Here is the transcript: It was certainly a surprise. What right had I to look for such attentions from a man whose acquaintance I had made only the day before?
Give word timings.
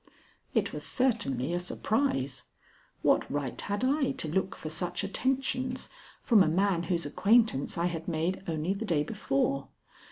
It 0.55 0.73
was 0.73 0.83
certainly 0.83 1.53
a 1.53 1.59
surprise. 1.59 2.45
What 3.03 3.29
right 3.29 3.61
had 3.61 3.83
I 3.83 4.13
to 4.13 4.27
look 4.27 4.55
for 4.55 4.71
such 4.71 5.03
attentions 5.03 5.89
from 6.23 6.41
a 6.41 6.47
man 6.47 6.81
whose 6.89 7.05
acquaintance 7.05 7.77
I 7.77 7.85
had 7.85 8.07
made 8.07 8.41
only 8.47 8.73
the 8.73 8.83
day 8.83 9.03
before? 9.03 9.67